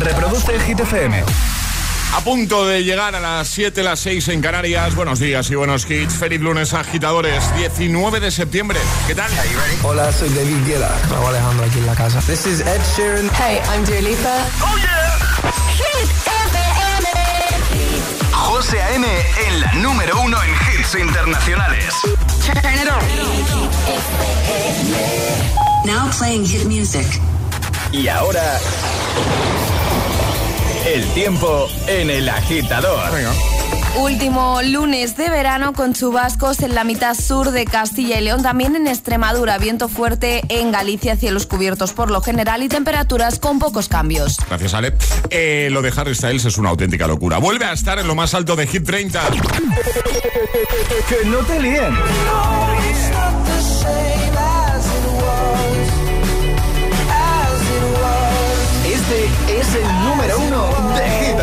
[0.00, 1.22] Reproduce el Hit FM.
[2.16, 4.94] A punto de llegar a las 7, las 6 en Canarias.
[4.94, 6.14] Buenos días y buenos hits.
[6.14, 7.54] Feliz lunes, agitadores.
[7.56, 8.80] 19 de septiembre.
[9.06, 9.30] ¿Qué tal?
[9.82, 10.56] Hola, soy David.
[10.56, 10.78] Me
[11.16, 12.20] voy Alejandro aquí en la casa.
[12.22, 13.30] This is Ed Sheeran.
[13.34, 14.38] Hey, I'm Dua Lipa.
[14.62, 15.18] ¡Oh, yeah!
[15.76, 16.10] Hit
[16.48, 17.08] FM.
[18.32, 19.06] José A.M.
[19.46, 21.94] en la número uno en hits internacionales.
[22.46, 23.04] Turn it on.
[25.84, 27.06] Now playing hit music.
[27.92, 28.58] Y ahora...
[30.86, 33.12] El tiempo en el agitador.
[33.12, 33.32] Venga.
[33.96, 38.76] Último lunes de verano con chubascos en la mitad sur de Castilla y León, también
[38.76, 43.88] en Extremadura, viento fuerte en Galicia, cielos cubiertos por lo general y temperaturas con pocos
[43.88, 44.38] cambios.
[44.48, 44.94] Gracias, Ale.
[45.28, 47.38] Eh, lo de Harry Styles es una auténtica locura.
[47.38, 49.20] Vuelve a estar en lo más alto de Hit 30.
[51.08, 51.94] Que no te líen.
[58.86, 59.99] Este es el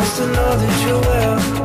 [0.00, 1.59] Wants to know that you're well.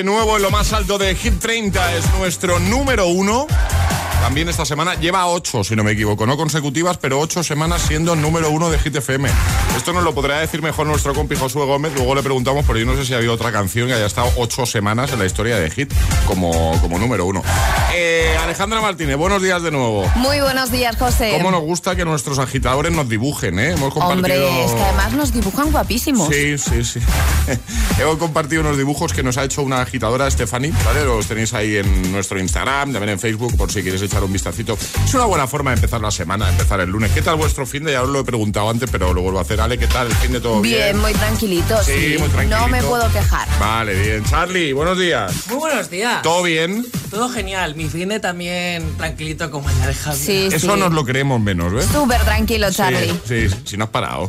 [0.00, 3.46] De nuevo en lo más alto de Hit 30, es nuestro número uno.
[4.22, 8.16] También esta semana lleva ocho, si no me equivoco, no consecutivas, pero ocho semanas siendo
[8.16, 9.28] número uno de Hit FM.
[9.80, 12.84] Esto nos lo podrá decir mejor nuestro compi Josué Gómez, luego le preguntamos, pero yo
[12.84, 15.70] no sé si había otra canción que haya estado ocho semanas en la historia de
[15.70, 15.90] Hit
[16.26, 17.42] como, como número uno.
[17.94, 20.06] Eh, Alejandra Martínez, buenos días de nuevo.
[20.16, 21.32] Muy buenos días, José.
[21.38, 23.70] ¿Cómo nos gusta que nuestros agitadores nos dibujen, eh?
[23.70, 24.48] Hemos compartido...
[24.48, 26.28] Hombre, es que además nos dibujan guapísimos.
[26.28, 27.00] Sí, sí, sí.
[27.98, 31.06] Hemos compartido unos dibujos que nos ha hecho una agitadora, Stephanie, ¿vale?
[31.06, 34.76] Los tenéis ahí en nuestro Instagram, también en Facebook, por si quieres echar un vistacito.
[35.06, 37.12] Es una buena forma de empezar la semana, empezar el lunes.
[37.12, 37.92] ¿Qué tal vuestro fin de?
[37.92, 39.69] Ya os lo he preguntado antes, pero lo vuelvo a hacer.
[39.70, 40.74] Ale, ¿qué tal el fin de todo bien?
[40.78, 42.18] Bien, muy tranquilito, Sí, sí.
[42.18, 42.58] muy tranquilito.
[42.58, 43.46] No me puedo quejar.
[43.60, 44.24] Vale, bien.
[44.24, 45.32] Charlie, buenos días.
[45.48, 46.22] Muy buenos días.
[46.22, 46.84] ¿Todo bien?
[47.08, 47.76] Todo genial.
[47.76, 49.94] Mi fin de también tranquilito como el de.
[49.94, 50.80] Sí, Eso sí.
[50.80, 51.86] nos lo creemos menos, ¿ves?
[51.86, 53.12] Súper tranquilo, Charlie.
[53.24, 54.28] Sí, sí, si no has parado.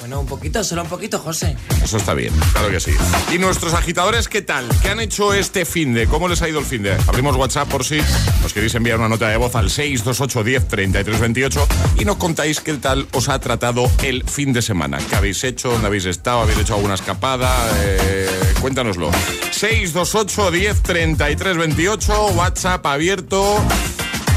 [0.00, 1.56] Bueno, un poquito, solo un poquito, José.
[1.84, 2.90] Eso está bien, claro que sí.
[3.32, 4.66] ¿Y nuestros agitadores qué tal?
[4.82, 6.06] ¿Qué han hecho este fin de?
[6.06, 6.94] ¿Cómo les ha ido el fin de?
[7.06, 8.00] Abrimos WhatsApp por si
[8.44, 11.68] os queréis enviar una nota de voz al 628 10 33 28
[12.00, 14.98] y nos contáis qué tal os ha tratado el fin de semana.
[14.98, 15.70] ¿Qué habéis hecho?
[15.70, 16.40] ¿Dónde habéis estado?
[16.40, 17.54] ¿Habéis hecho alguna escapada?
[17.78, 18.28] Eh,
[18.60, 19.10] cuéntanoslo.
[19.50, 23.62] 628 10 33 28, WhatsApp abierto.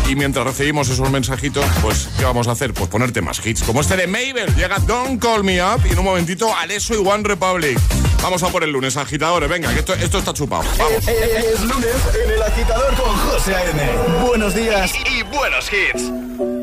[0.09, 2.73] Y mientras recibimos esos mensajitos, pues, ¿qué vamos a hacer?
[2.73, 3.63] Pues ponerte más hits.
[3.63, 4.53] Como este de Mabel.
[4.55, 7.79] Llega Don't Call Me Up y en un momentito Alesso y One Republic.
[8.21, 9.49] Vamos a por el lunes, agitadores.
[9.49, 10.63] Venga, que esto, esto está chupado.
[10.77, 11.07] Vamos.
[11.07, 13.91] Es, lunes en el agitador con José A.M.
[14.27, 16.62] Buenos días y, y buenos hits.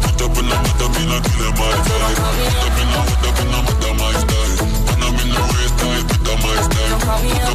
[6.91, 7.51] Don't call me up.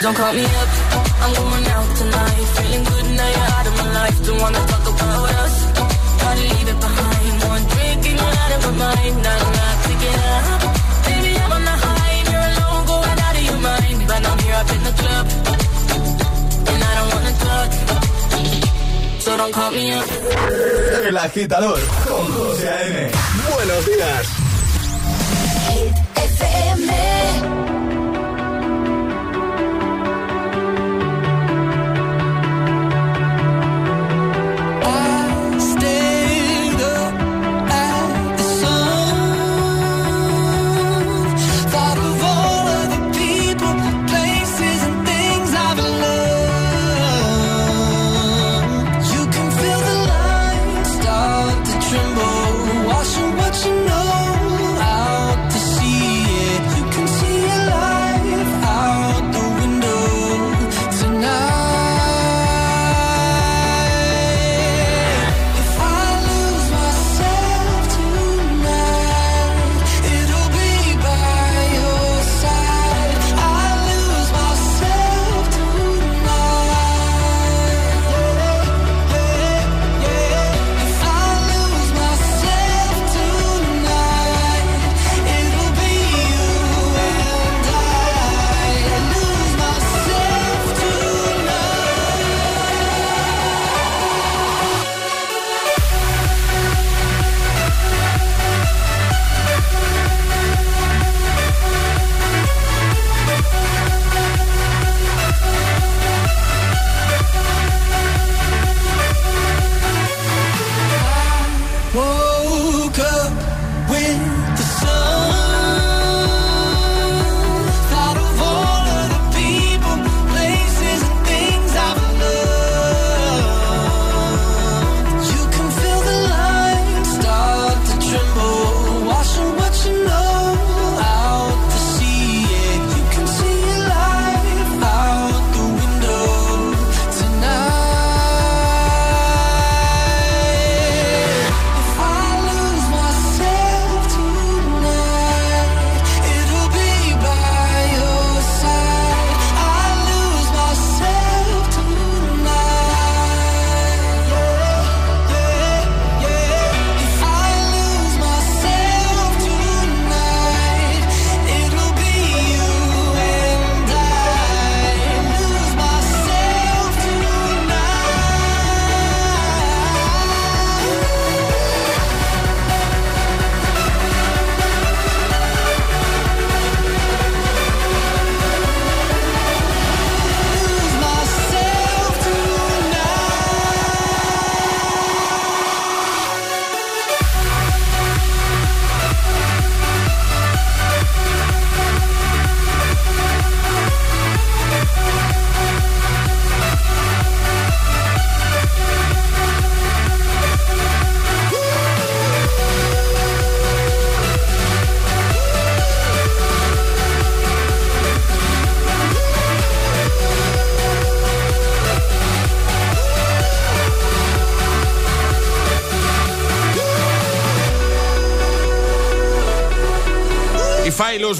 [0.00, 0.68] Don't call me up,
[1.20, 2.44] I'm going out tonight.
[2.56, 4.16] Feeling good now you're out of my life.
[4.24, 5.54] Don't wanna talk about us.
[6.20, 7.34] Gotta leave it behind.
[7.52, 9.16] One drink and you're out of my mind.
[9.26, 10.44] Not not to get up.
[11.04, 13.98] Baby, I'm on the high and you're alone, going out of your mind.
[14.08, 15.26] But I'm here up in the club,
[16.70, 17.70] and I don't wanna talk.
[19.20, 20.06] So don't call me up.
[21.08, 23.10] El agitador con José A.M.
[23.52, 24.24] Buenos días.
[26.40, 27.59] Stayed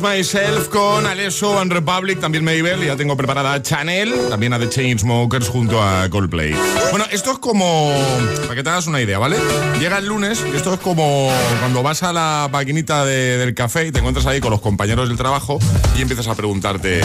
[0.00, 5.48] Myself con Alesso and Republic, también Mabel, ya tengo preparada Chanel, también a The Chainsmokers
[5.48, 6.54] junto a Coldplay.
[6.90, 7.92] Bueno, esto es como,
[8.42, 9.36] para que te hagas una idea, ¿vale?
[9.78, 11.30] Llega el lunes y esto es como
[11.60, 15.08] cuando vas a la maquinita de- del café y te encuentras ahí con los compañeros
[15.08, 15.58] del trabajo
[15.96, 17.00] y empiezas a preguntarte,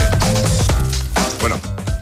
[1.40, 1.58] bueno,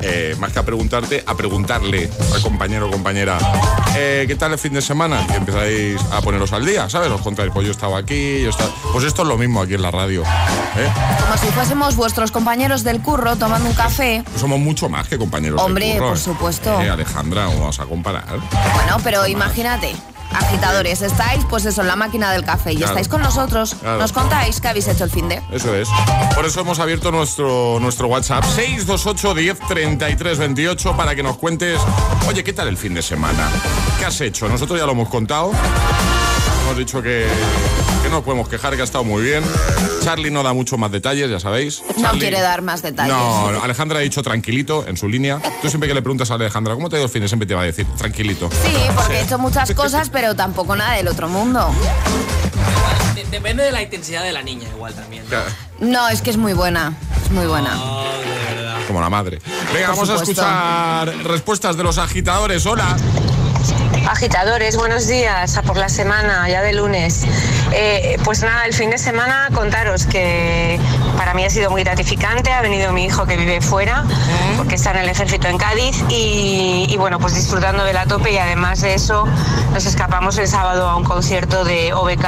[0.07, 3.39] eh, más que a preguntarte, a preguntarle al compañero o compañera,
[3.97, 5.27] eh, ¿qué tal el fin de semana?
[5.33, 7.11] Y empezáis a poneros al día, ¿sabes?
[7.11, 8.71] Os contáis, pues yo estaba aquí, yo estaba...
[8.93, 10.23] Pues esto es lo mismo aquí en la radio.
[10.23, 10.89] ¿eh?
[11.21, 14.23] Como si fuésemos vuestros compañeros del curro tomando un café.
[14.39, 16.21] Somos mucho más que compañeros de Hombre, curro, por ¿eh?
[16.21, 16.79] supuesto.
[16.79, 18.39] Alejandra, ¿cómo vas a comparar?
[18.75, 19.95] Bueno, pero imagínate.
[20.35, 22.93] Agitadores, estáis pues eso en la máquina del café y Claro.
[22.93, 23.77] estáis con nosotros.
[23.81, 23.99] Claro.
[23.99, 25.43] Nos contáis qué habéis hecho el fin de.
[25.53, 25.89] Eso es.
[26.35, 31.81] Por eso hemos abierto nuestro, nuestro WhatsApp 628 10 33 28 para que nos cuentes,
[32.29, 33.49] oye, ¿qué tal el fin de semana?
[33.99, 34.49] ¿Qué has hecho?
[34.49, 35.53] Nosotros ya lo hemos contado.
[36.65, 37.27] Hemos dicho que,
[38.05, 39.43] que no nos podemos quejar, que ha estado muy bien.
[40.05, 41.83] Charlie no da mucho más detalles, ya sabéis.
[41.97, 43.15] No Charlie- quiere dar más detalles.
[43.15, 45.41] No, no, Alejandra ha dicho tranquilito en su línea.
[45.63, 47.47] Tú siempre que le preguntas a Alejandra, ¿cómo te ha ido el fin de siempre
[47.47, 48.51] te va a decir tranquilito?
[48.63, 51.71] Sí, porque he hecho muchas cosas, pero tampoco nada del otro mundo.
[53.15, 55.25] De- depende de la intensidad de la niña, igual también.
[55.81, 55.87] ¿no?
[55.89, 56.93] No, es que es muy buena.
[57.25, 57.83] Es muy buena.
[57.83, 58.77] Oh, de verdad.
[58.87, 59.39] Como la madre.
[59.73, 62.67] Venga, Por vamos a escuchar respuestas de los agitadores.
[62.67, 62.97] Hola.
[64.07, 67.25] Agitadores, buenos días, a por la semana, ya de lunes.
[67.73, 70.79] Eh, pues nada, el fin de semana contaros que
[71.17, 74.05] para mí ha sido muy gratificante, ha venido mi hijo que vive fuera,
[74.59, 78.33] porque está en el ejército en Cádiz, y, y bueno, pues disfrutando de la tope
[78.33, 79.27] y además de eso
[79.73, 82.27] nos escapamos el sábado a un concierto de OBK,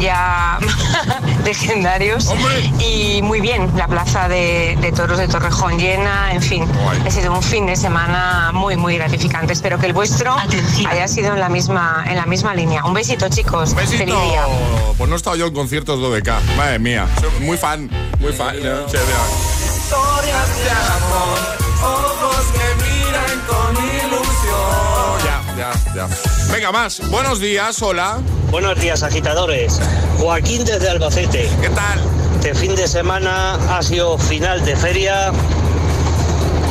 [0.00, 0.58] ya
[1.44, 2.32] legendarios,
[2.80, 7.02] y muy bien, la plaza de, de toros de Torrejón llena, en fin, Guay.
[7.06, 9.52] ha sido un fin de semana muy, muy gratificante.
[9.52, 10.36] Espero que el vuestro
[10.88, 12.84] haya sido en la misma, en la misma línea.
[12.84, 13.74] Un besito, chicos.
[13.74, 13.98] Besito.
[13.98, 14.44] Feliz día.
[14.96, 16.56] Pues no he estado yo en conciertos de OBK.
[16.56, 17.06] Madre mía.
[17.20, 17.90] Soy muy fan.
[18.20, 18.56] Muy fan.
[18.62, 18.88] ¿no?
[18.88, 19.24] Sí, mira.
[19.64, 21.38] Historias de amor,
[21.82, 25.18] ojos que miran con ilusión.
[25.24, 26.52] Ya, ya, ya.
[26.52, 27.00] Venga, más.
[27.10, 28.18] Buenos días, hola.
[28.50, 29.80] Buenos días, agitadores.
[30.18, 31.48] Joaquín desde Albacete.
[31.60, 32.00] ¿Qué tal?
[32.34, 35.32] Este fin de semana ha sido final de feria,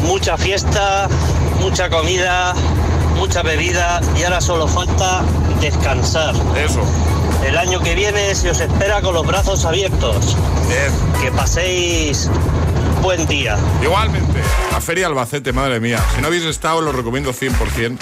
[0.03, 1.09] mucha fiesta,
[1.59, 2.53] mucha comida,
[3.17, 5.23] mucha bebida y ahora solo falta
[5.59, 6.35] descansar.
[6.55, 6.81] Eso.
[7.45, 10.37] El año que viene se os espera con los brazos abiertos.
[10.67, 11.21] Bien.
[11.21, 12.29] Que paséis
[13.01, 13.57] buen día.
[13.81, 14.39] Igualmente.
[14.71, 16.03] La Feria Albacete, madre mía.
[16.15, 17.51] Si no habéis estado, lo recomiendo 100%.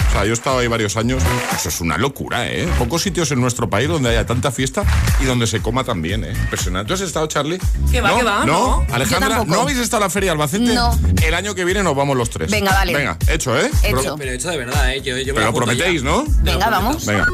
[0.07, 1.23] O sea, yo he estado ahí varios años.
[1.55, 2.67] Eso es una locura, ¿eh?
[2.77, 4.83] Pocos sitios en nuestro país donde haya tanta fiesta
[5.21, 6.33] y donde se coma también, ¿eh?
[6.33, 6.87] Impresionante.
[6.87, 7.59] ¿Tú has estado, Charlie?
[7.91, 8.17] Que va, ¿No?
[8.17, 8.85] que va, ¿No?
[8.87, 8.93] no.
[8.93, 9.43] Alejandra.
[9.45, 10.73] ¿no habéis estado en la Feria Albacete?
[10.73, 10.97] No.
[11.23, 12.51] El año que viene nos vamos los tres.
[12.51, 12.93] Venga, vale.
[12.93, 13.69] Venga, hecho, ¿eh?
[13.83, 14.01] Hecho.
[14.01, 15.01] Pro- Pero hecho de verdad, ¿eh?
[15.01, 16.09] Yo, yo me Pero apunto prometéis, ya.
[16.09, 16.23] ¿no?
[16.23, 17.05] Lo Venga, vamos.
[17.05, 17.25] Venga.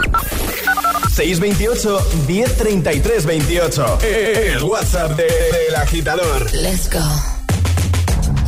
[1.14, 4.00] 628 1033 28.
[4.02, 6.52] El WhatsApp de- del agitador.
[6.54, 7.00] Let's go.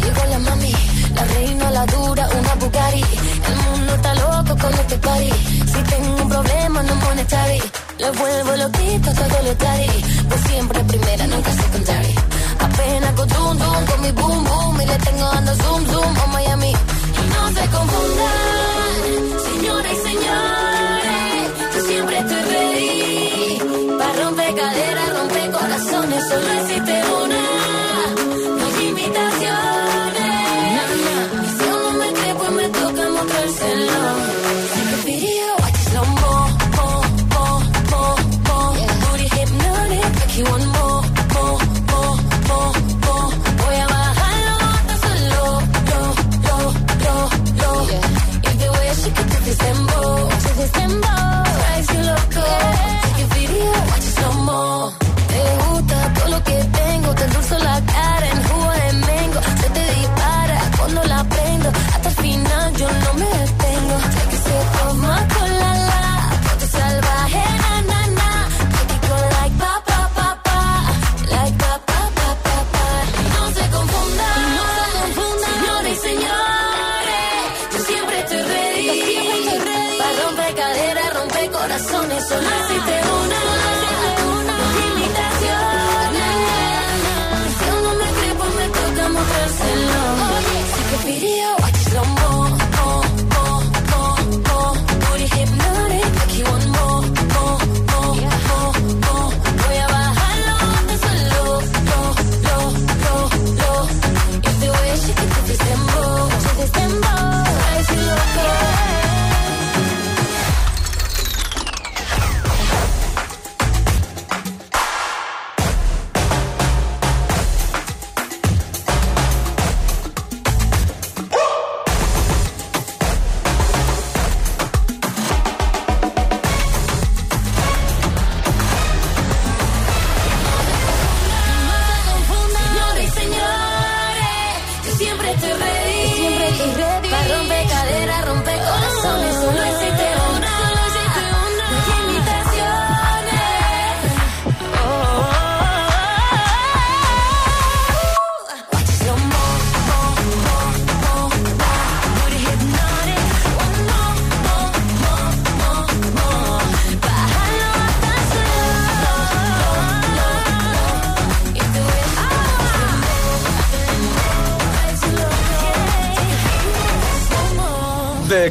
[0.03, 0.73] Llegó la mami,
[1.15, 3.03] la reina, la dura, una Bugatti.
[3.47, 5.31] El mundo está loco con este party.
[5.71, 7.61] Si tengo un problema, no monetary.
[7.99, 10.03] Le vuelvo loquito todo lo tari.
[10.27, 12.15] Pues siempre primera, nunca secondary.
[12.59, 14.81] Apenas con zoom, zoom, con mi boom, boom.
[14.81, 16.71] Y le tengo dando zoom, zoom a Miami.
[16.71, 19.13] Y no se confundan,
[19.49, 21.45] señoras y señores.
[21.73, 23.97] Yo siempre estoy ready.
[23.99, 27.02] Para romper caderas, romper corazones, solo existe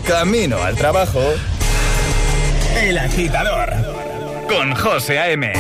[0.07, 1.21] camino al trabajo.
[2.77, 3.73] El agitador
[4.49, 5.53] con José A.M.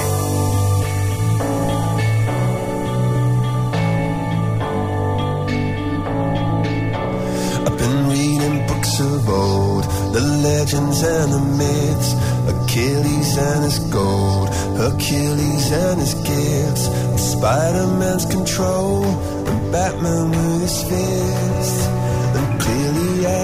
[7.66, 12.14] I've been reading books of old, the legends and the myths,
[12.48, 16.88] Achilles and his gold, Hercules and his gifts,
[17.32, 21.91] Spider-Man's control, and Batman with his fists.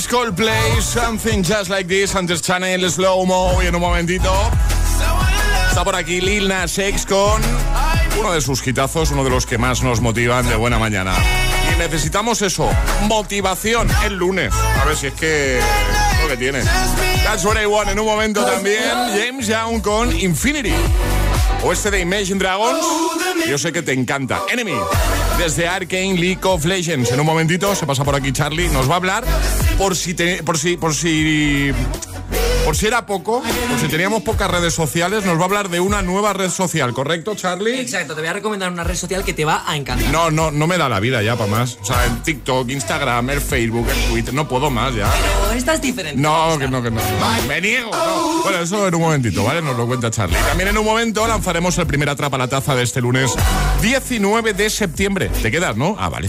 [0.00, 4.32] Chainsmokers, Coldplay, Something Just Like This, antes Chanel, Slow Mo y en un momentito
[5.68, 7.40] está por aquí Lil Nas X con
[8.18, 11.14] uno de sus hitazos, uno de los que más nos motivan de buena mañana.
[11.74, 12.70] Y necesitamos eso,
[13.02, 14.52] motivación el lunes.
[14.54, 15.60] A ver si es que
[16.22, 16.62] lo que tiene.
[17.24, 17.88] That's what I want.
[17.88, 20.74] En un momento también James Young con Infinity.
[21.62, 22.84] O este de Imagine Dragons.
[23.48, 24.42] Yo sé que te encanta.
[24.50, 24.74] Enemy.
[25.38, 27.10] Desde Arkane League of Legends.
[27.12, 28.68] En un momentito se pasa por aquí Charlie.
[28.68, 29.24] Nos va a hablar
[29.76, 31.72] por si por si por si
[32.64, 35.80] por si era poco, por si teníamos pocas redes sociales, nos va a hablar de
[35.80, 37.80] una nueva red social, ¿correcto, Charlie?
[37.80, 40.10] Exacto, te voy a recomendar una red social que te va a encantar.
[40.10, 41.78] No, no, no me da la vida ya para más.
[41.80, 45.10] O sea, en TikTok, Instagram, el Facebook, el Twitter, no puedo más ya.
[45.48, 46.20] Pero esta es diferente.
[46.20, 47.00] No, que no, que no.
[47.48, 47.90] Me niego.
[47.90, 48.42] no.
[48.42, 49.62] Bueno, eso en un momentito, ¿vale?
[49.62, 50.36] Nos lo cuenta Charlie.
[50.48, 53.32] También en un momento lanzaremos el primer atrapa la taza de este lunes
[53.82, 55.30] 19 de septiembre.
[55.42, 55.96] ¿Te quedas, no?
[55.98, 56.28] Ah, vale.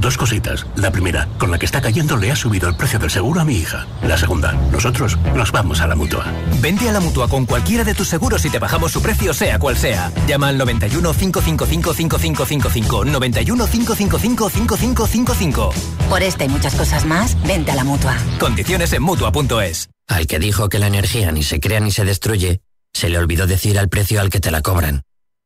[0.00, 0.66] Dos cositas.
[0.76, 3.44] La primera, con la que está cayendo le ha subido el precio del seguro a
[3.44, 3.86] mi hija.
[4.02, 6.24] La segunda, nosotros nos vamos a la mutua.
[6.60, 9.58] Vente a la mutua con cualquiera de tus seguros y te bajamos su precio, sea
[9.58, 10.10] cual sea.
[10.26, 13.04] Llama al 91 555 5555.
[13.04, 15.70] 91 555 5555.
[16.08, 18.16] Por esta y muchas cosas más, vente a la mutua.
[18.38, 19.90] Condiciones en mutua.es.
[20.08, 22.62] Al que dijo que la energía ni se crea ni se destruye,
[22.94, 25.02] se le olvidó decir al precio al que te la cobran.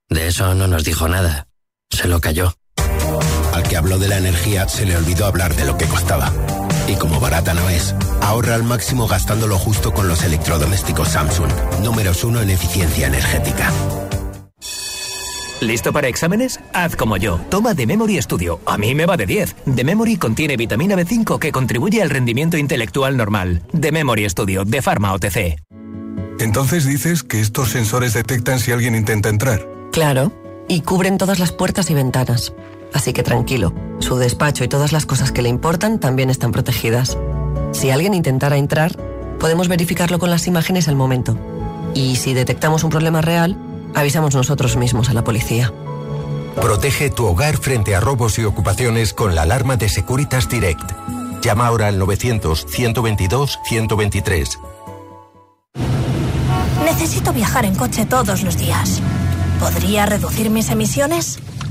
[0.08, 1.48] De eso no nos dijo nada.
[1.90, 2.54] Se lo cayó.
[3.68, 6.32] Que habló de la energía se le olvidó hablar de lo que costaba.
[6.86, 11.50] Y como barata no es, ahorra al máximo gastando lo justo con los electrodomésticos Samsung,
[11.82, 13.70] números uno en eficiencia energética.
[15.60, 16.60] ¿Listo para exámenes?
[16.74, 17.40] Haz como yo.
[17.48, 18.60] Toma The Memory Studio.
[18.66, 19.56] A mí me va de 10.
[19.74, 23.62] The Memory contiene vitamina B5 que contribuye al rendimiento intelectual normal.
[23.78, 25.56] The Memory Studio de Pharma OTC.
[26.38, 29.66] Entonces dices que estos sensores detectan si alguien intenta entrar.
[29.92, 30.32] Claro,
[30.68, 32.52] y cubren todas las puertas y ventanas.
[32.94, 37.18] Así que tranquilo, su despacho y todas las cosas que le importan también están protegidas.
[37.72, 38.96] Si alguien intentara entrar,
[39.40, 41.36] podemos verificarlo con las imágenes al momento.
[41.92, 43.58] Y si detectamos un problema real,
[43.94, 45.72] avisamos nosotros mismos a la policía.
[46.60, 50.92] Protege tu hogar frente a robos y ocupaciones con la alarma de Securitas Direct.
[51.42, 54.56] Llama ahora al 900-122-123.
[56.84, 59.02] Necesito viajar en coche todos los días.
[59.58, 61.40] ¿Podría reducir mis emisiones?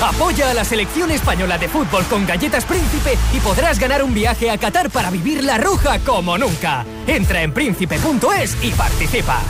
[0.00, 4.48] Apoya a la selección española de fútbol con Galletas Príncipe y podrás ganar un viaje
[4.50, 6.86] a Qatar para vivir la roja como nunca.
[7.06, 9.42] Entra en príncipe.es y participa.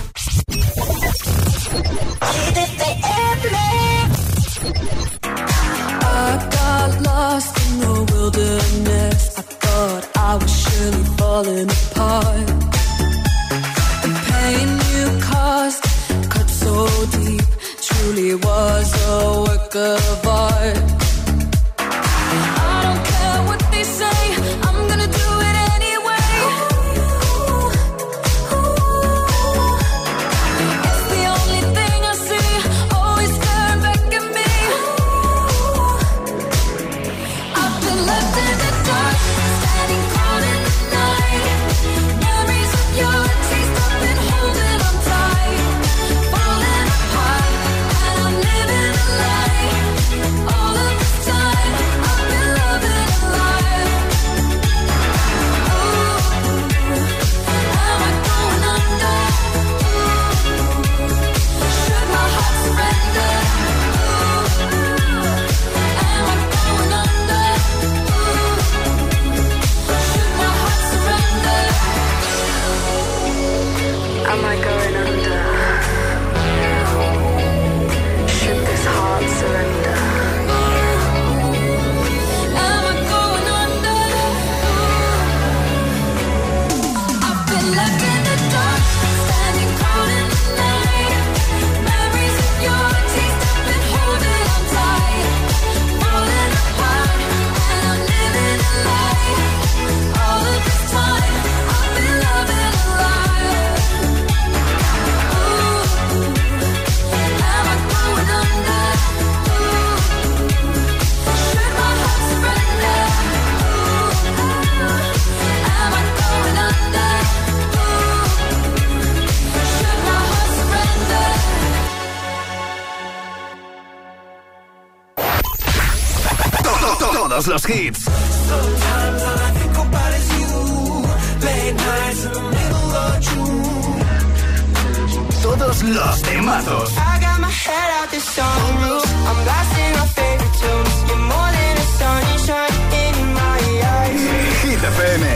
[141.53, 144.23] Than a sunshine in my eyes.
[144.63, 145.27] Hit FM.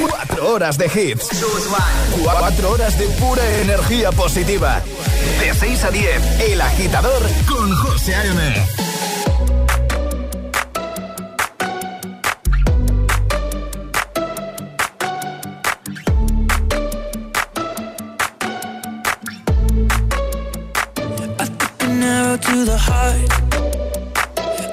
[0.00, 1.28] Cuatro horas de hits.
[2.22, 4.82] Cuatro horas de pura energía positiva.
[5.40, 8.87] De 6 a 10, El Agitador con José A.M.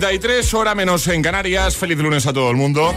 [0.00, 1.76] 33, hora menos en Canarias.
[1.76, 2.92] Feliz lunes a todo el mundo.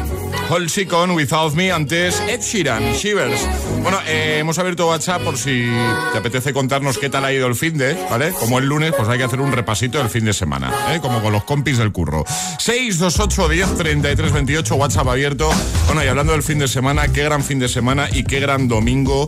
[0.50, 3.48] Halsey con Without Me, antes Ed Sheeran, Shivers.
[3.84, 5.70] Bueno, eh, hemos abierto WhatsApp por si
[6.12, 8.32] te apetece contarnos qué tal ha ido el fin de, ¿vale?
[8.32, 11.00] Como el lunes, pues hay que hacer un repasito del fin de semana, ¿eh?
[11.02, 12.26] Como con los compis del curro.
[12.58, 15.52] 628 10 33 28, WhatsApp abierto.
[15.86, 18.68] Bueno, y hablando del fin de semana, qué gran fin de semana y qué gran
[18.68, 19.28] domingo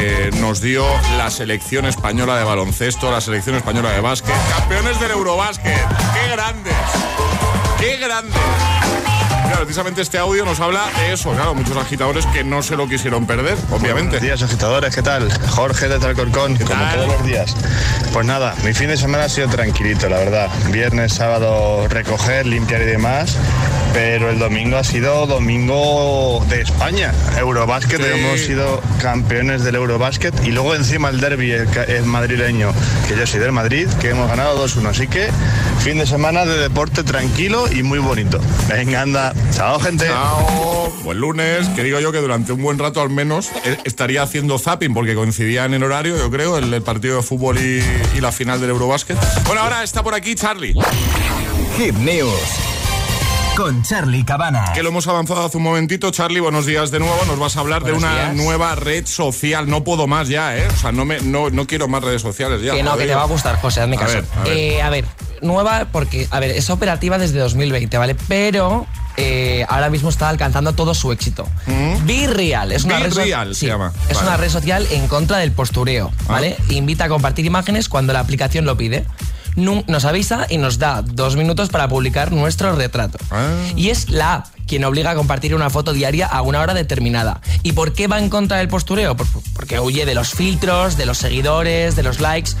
[0.00, 0.84] eh, nos dio
[1.16, 4.34] la selección española de baloncesto, la selección española de básquet.
[4.58, 5.86] Campeones del Eurobásquet.
[6.14, 6.74] ¡Qué grandes!
[7.78, 9.17] ¡Qué grandes!
[9.48, 12.86] Claro, precisamente este audio nos habla de eso, claro, muchos agitadores que no se lo
[12.86, 14.18] quisieron perder, obviamente.
[14.18, 15.32] Buenos días, agitadores, ¿qué tal?
[15.48, 17.56] Jorge de Talcorcón, como todos los días.
[18.12, 20.50] Pues nada, mi fin de semana ha sido tranquilito, la verdad.
[20.70, 23.38] Viernes, sábado, recoger, limpiar y demás.
[23.92, 27.12] Pero el domingo ha sido domingo de España.
[27.38, 30.34] Eurobásquet, hemos sido campeones del Eurobásquet.
[30.44, 32.72] Y luego encima el derby, el, madrileño,
[33.08, 34.88] que yo soy del Madrid, que hemos ganado 2-1.
[34.88, 35.28] Así que
[35.80, 38.40] fin de semana de deporte tranquilo y muy bonito.
[38.68, 39.34] Venga, anda.
[39.52, 40.06] Chao, gente.
[40.06, 40.92] Chao.
[41.02, 44.58] Buen lunes, que digo yo que durante un buen rato al menos eh, estaría haciendo
[44.58, 47.82] zapping porque coincidían en horario, yo creo, el, el partido de fútbol y,
[48.16, 49.16] y la final del Eurobásquet.
[49.46, 50.74] Bueno, ahora está por aquí Charlie.
[51.76, 52.77] Hit News
[53.58, 54.72] con Charlie Cabana.
[54.72, 56.12] Que lo hemos avanzado hace un momentito.
[56.12, 57.18] Charlie, buenos días de nuevo.
[57.26, 58.34] Nos vas a hablar Buenos de una días.
[58.36, 59.68] nueva red social.
[59.68, 60.68] No puedo más ya, ¿eh?
[60.72, 62.72] O sea, no, me, no, no quiero más redes sociales ya.
[62.74, 64.12] Que no, que te va a gustar, José, hazme A caso.
[64.14, 64.56] ver, a ver.
[64.56, 65.04] Eh, a ver,
[65.42, 68.14] nueva porque, a ver, es operativa desde 2020, ¿vale?
[68.28, 68.86] Pero
[69.16, 71.48] eh, ahora mismo está alcanzando todo su éxito.
[72.04, 73.92] Be Real es una Be red so- Real se sí, llama.
[74.08, 74.28] Es Vale.
[74.28, 76.56] una red social en contra del postureo, ¿vale?
[76.70, 79.04] Invita a compartir imágenes cuando la aplicación lo pide.
[79.58, 83.18] Nos avisa y nos da dos minutos para publicar nuestro retrato.
[83.76, 87.40] Y es la app quien obliga a compartir una foto diaria a una hora determinada.
[87.62, 89.16] ¿Y por qué va en contra del postureo?
[89.54, 92.52] Porque huye de los filtros, de los seguidores, de los likes.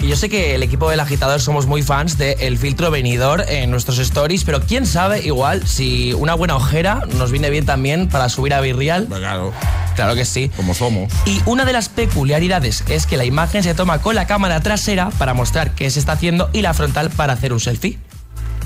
[0.00, 3.70] Y yo sé que el equipo del agitador somos muy fans del filtro venidor en
[3.70, 8.30] nuestros stories, pero quién sabe, igual, si una buena ojera nos viene bien también para
[8.30, 9.06] subir a Virreal.
[9.06, 9.52] Claro.
[9.96, 10.50] Claro que sí.
[10.56, 11.12] Como somos.
[11.26, 15.10] Y una de las peculiaridades es que la imagen se toma con la cámara trasera
[15.18, 17.98] para mostrar qué se está haciendo y la frontal para hacer un selfie.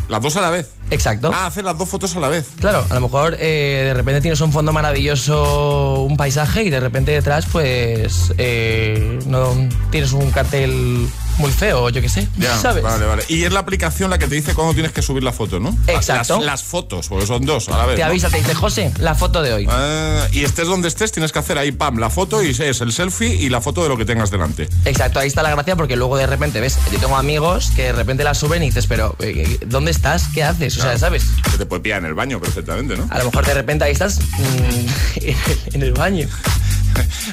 [0.08, 0.70] Las dos a la vez.
[0.90, 1.32] Exacto.
[1.34, 2.46] Ah, hacer las dos fotos a la vez.
[2.60, 6.78] Claro, a lo mejor eh, de repente tienes un fondo maravilloso, un paisaje y de
[6.78, 9.54] repente detrás pues eh, no
[9.90, 11.08] tienes un cartel
[11.38, 12.82] muy feo, yo qué sé, Ya, ¿sabes?
[12.82, 13.24] Vale, vale.
[13.28, 15.76] Y es la aplicación la que te dice cuándo tienes que subir la foto, ¿no?
[15.86, 16.36] Exacto.
[16.36, 17.96] Las, las fotos, porque son dos a la vez.
[17.96, 18.08] Te ¿no?
[18.08, 19.66] avisa, te dice, José, la foto de hoy.
[19.70, 22.92] Ah, y estés donde estés, tienes que hacer ahí, pam, la foto y es el
[22.92, 24.68] selfie y la foto de lo que tengas delante.
[24.84, 27.92] Exacto, ahí está la gracia porque luego de repente ves, yo tengo amigos que de
[27.92, 30.28] repente la suben y dices, pero eh, ¿dónde estás?
[30.32, 30.76] ¿Qué haces?
[30.78, 30.98] O sea.
[30.98, 31.24] ¿sabes?
[31.50, 33.06] Que te puede pillar en el baño perfectamente, ¿no?
[33.10, 35.24] A lo mejor de repente ahí estás mm,
[35.74, 36.28] en el baño.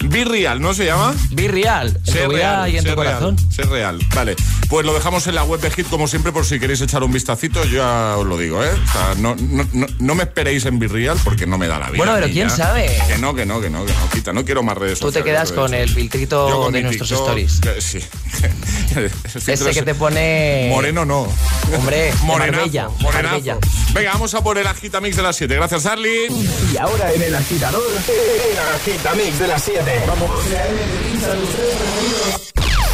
[0.05, 1.14] Be Real, ¿no se llama?
[1.32, 3.38] Be Real, en Sé tu vida real, y en tu corazón.
[3.70, 3.99] Real.
[4.16, 4.36] Vale.
[4.70, 7.12] Pues lo dejamos en la web de Hit como siempre por si queréis echar un
[7.12, 7.64] vistacito.
[7.66, 8.70] Yo ya os lo digo, ¿eh?
[8.72, 11.78] O sea, no, no, no, no me esperéis en Be Real porque no me da
[11.80, 11.97] la vida.
[11.97, 12.55] Bueno, pero quién ya.
[12.55, 12.97] sabe.
[13.07, 14.34] Que no, que no, que no, que no, quita.
[14.34, 15.34] No quiero más redes Tú te sociales.
[15.34, 17.59] quedas con el filtrito Yo con de nuestros TikTok, stories.
[17.59, 17.99] que- sí.
[19.51, 20.68] Ese que te pone...
[20.70, 21.28] Moreno no.
[21.76, 22.91] Hombre, morenazo.
[23.01, 23.57] Marbella.
[23.93, 25.55] Venga, vamos a por el Agitamix de las 7.
[25.55, 26.28] Gracias, Charlie.
[26.74, 30.04] Y ahora en el agitador, el agitamix de las 7.
[30.08, 30.32] Vamos.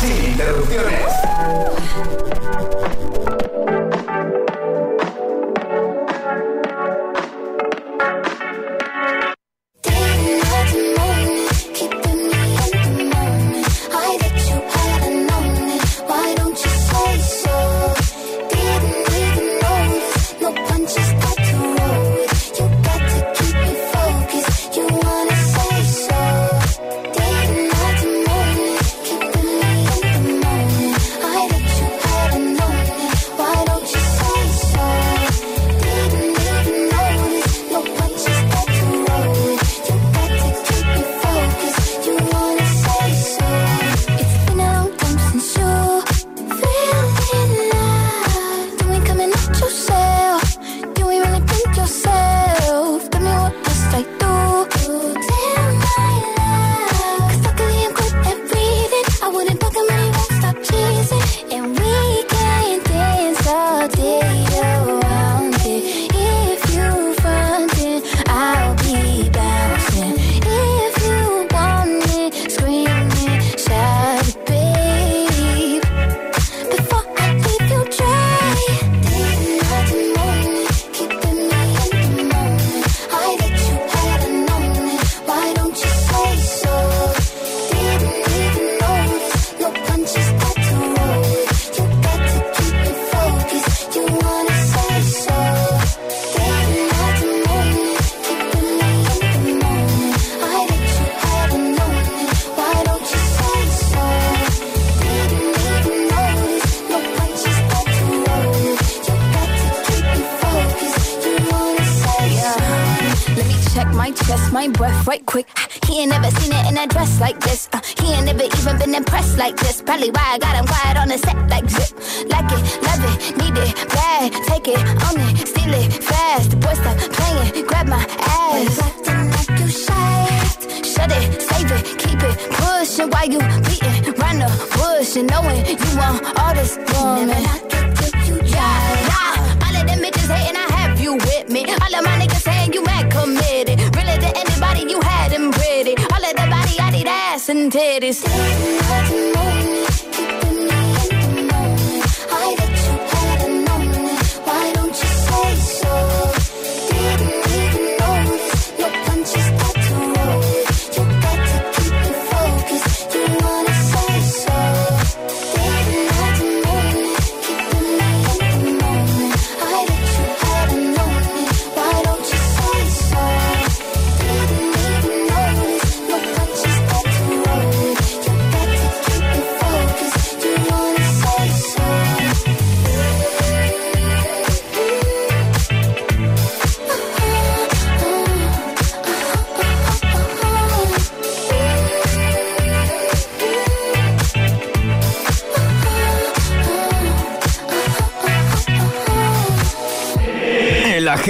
[0.01, 2.37] Sin interrupciones.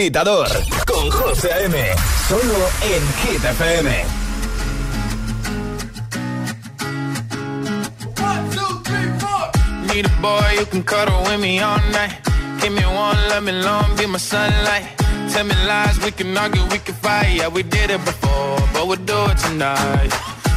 [0.07, 0.47] Agitador
[0.85, 1.75] con José A.M.
[2.29, 4.05] Solo en Hit FM.
[9.93, 12.15] Need a boy you can cuddle with me all night.
[12.61, 14.85] Give me one, let me long, be my sunlight.
[15.33, 17.35] Tell me lies, we can argue, we can fight.
[17.35, 20.11] Yeah, we did it before, but we'll do it tonight.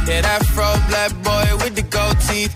[0.07, 2.55] Yeah, that fro black boy with the gold teeth.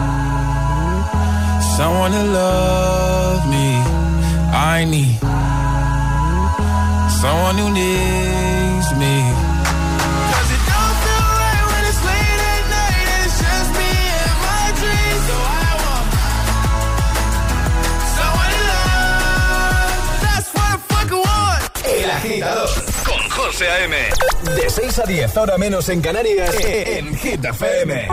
[1.81, 3.67] someone to love me.
[4.73, 5.17] I need
[7.21, 9.15] someone who needs me.
[10.29, 13.91] 'Cause it don't feel right when it's late at night and it's just me
[14.23, 15.23] and my dreams.
[15.29, 16.07] So I want
[18.17, 20.01] someone to love.
[20.25, 21.61] That's what I fucking want.
[21.99, 22.69] El agitador
[23.07, 23.95] con José A.M.
[24.57, 28.07] De 6 a 10, ahora menos en Canarias, en Hit FM.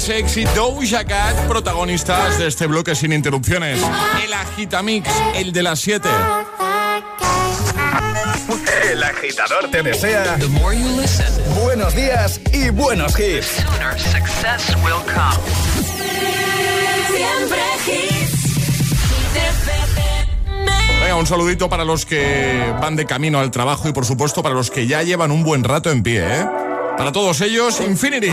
[0.00, 3.80] sexy Doja Cat, protagonistas de este bloque sin interrupciones.
[4.24, 6.08] El Agitamix, el de las 7.
[8.90, 10.38] El agitador te desea
[11.62, 13.46] buenos días y buenos hits.
[13.46, 13.96] Sooner
[21.00, 24.54] Venga, un saludito para los que van de camino al trabajo y por supuesto para
[24.54, 26.46] los que ya llevan un buen rato en pie, ¿eh?
[26.96, 28.30] Para todos ellos, Infinity.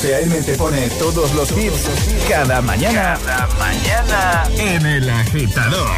[0.00, 0.42] José A.M.
[0.42, 1.88] te pone todos los hits
[2.28, 3.18] cada mañana.
[3.26, 5.90] Cada mañana en El Agitador.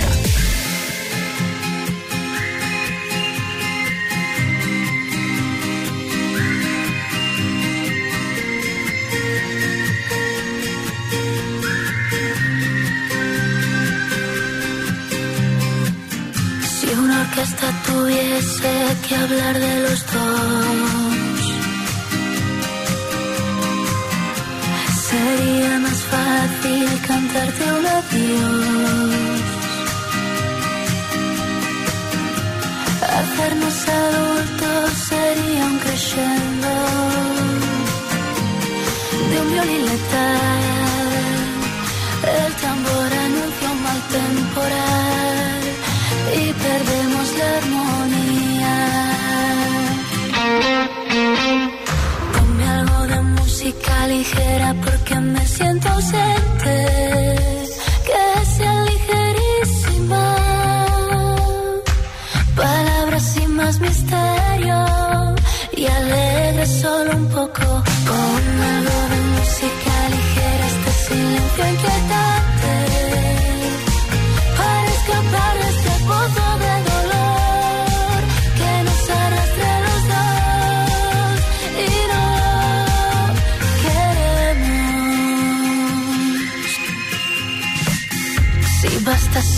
[16.62, 18.72] Si una orquesta tuviese
[19.06, 21.09] que hablar de los dos,
[25.20, 29.40] sería más fácil cantarte un adiós.
[33.18, 36.72] Hacernos adultos sería un crescendo
[39.30, 41.10] de un violín letal.
[42.38, 45.62] El tambor anuncia un mal temporal
[46.40, 48.76] y perdemos la armonía.
[52.34, 54.69] Ponme algo de música ligera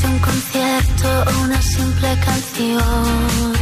[0.04, 3.61] un concierto o una simple canción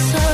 [0.00, 0.29] so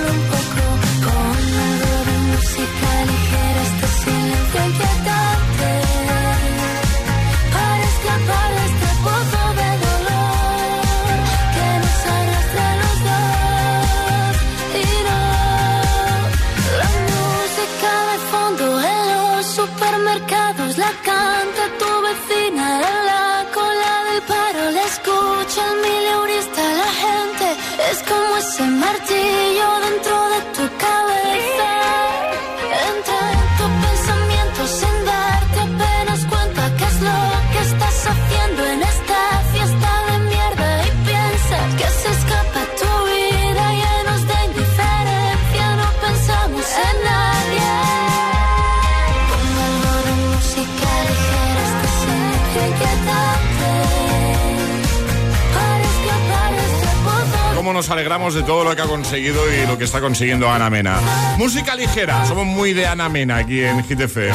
[57.77, 60.99] nos alegramos de todo lo que ha conseguido y lo que está consiguiendo Ana Mena.
[61.37, 64.35] Música ligera, somos muy de Ana Mena aquí en FM.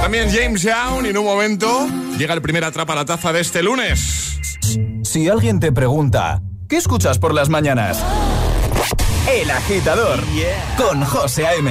[0.00, 3.62] También James Young y en un momento llega el primer atrapa la taza de este
[3.62, 4.38] lunes.
[5.04, 8.02] Si alguien te pregunta, ¿qué escuchas por las mañanas?
[9.30, 10.24] El agitador
[10.78, 11.70] con José A.M.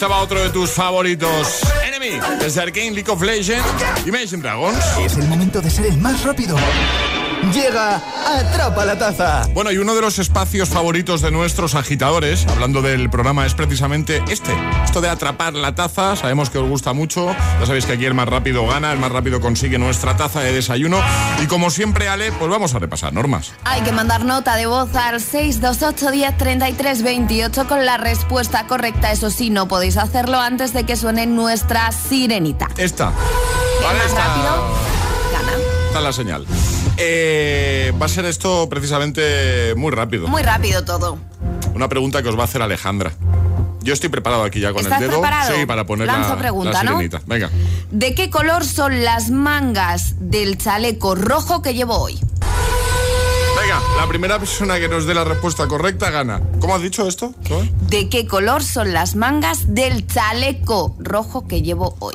[0.00, 1.60] estaba otro de tus favoritos.
[1.84, 3.62] Enemy, desde Arkane, League of Legends,
[4.06, 4.78] Imagine Dragons.
[5.04, 6.56] Es el momento de ser el más rápido.
[7.52, 9.42] Llega Atrapa la Taza.
[9.54, 14.22] Bueno, y uno de los espacios favoritos de nuestros agitadores, hablando del programa, es precisamente
[14.28, 14.52] este.
[14.84, 17.34] Esto de atrapar la taza, sabemos que os gusta mucho.
[17.58, 20.52] Ya sabéis que aquí el más rápido gana, el más rápido consigue nuestra taza de
[20.52, 20.98] desayuno.
[21.42, 23.52] Y como siempre, Ale, pues vamos a repasar normas.
[23.64, 29.10] Hay que mandar nota de voz al 628 10 33 28 con la respuesta correcta.
[29.10, 32.68] Eso sí, no podéis hacerlo antes de que suene nuestra sirenita.
[32.76, 33.06] Esta.
[33.82, 34.89] Vale, más esta- rápido
[35.92, 35.98] gana.
[35.98, 36.46] Esta es la señal.
[36.96, 40.28] Eh, va a ser esto precisamente muy rápido.
[40.28, 41.18] Muy rápido todo.
[41.74, 43.12] Una pregunta que os va a hacer Alejandra.
[43.82, 45.20] Yo estoy preparado aquí ya con ¿Estás el dedo.
[45.20, 45.54] preparado?
[45.56, 46.98] Sí, para poner Lanzo la, pregunta, la ¿no?
[47.26, 47.50] Venga.
[47.90, 52.18] ¿De qué color son las mangas del chaleco rojo que llevo hoy?
[53.58, 56.42] Venga, la primera persona que nos dé la respuesta correcta gana.
[56.60, 57.34] ¿Cómo has dicho esto?
[57.88, 62.14] ¿De qué color son las mangas del chaleco rojo que llevo hoy?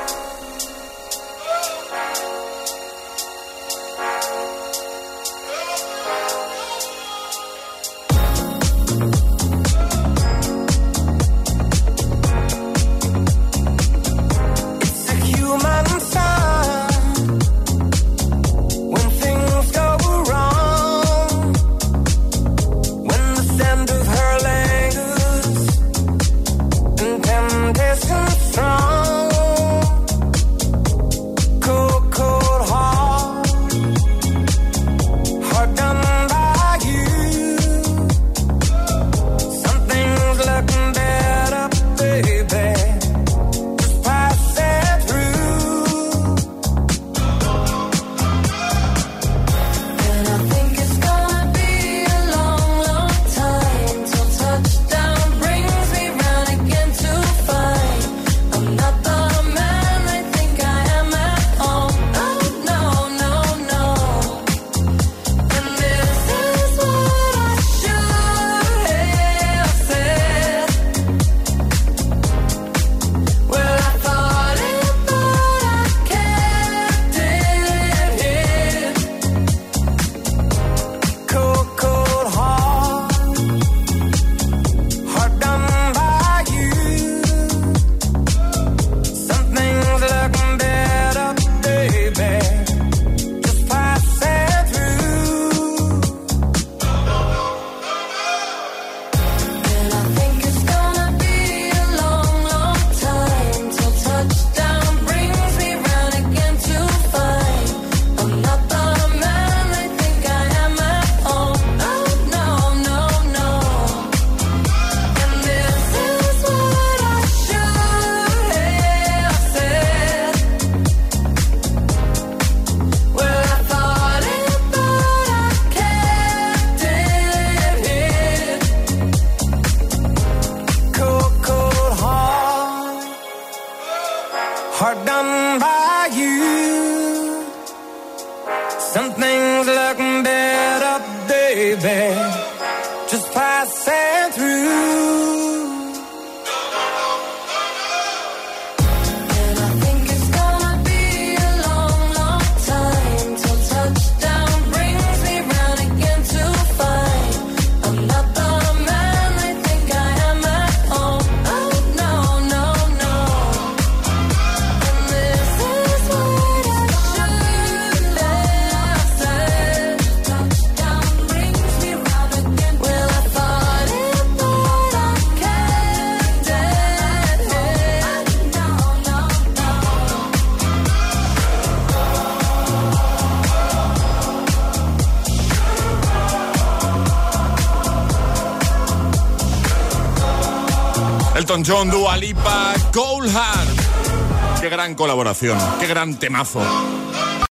[191.63, 194.61] John, Dua Lipa, Cold Heart.
[194.61, 196.61] Qué gran colaboración, qué gran temazo.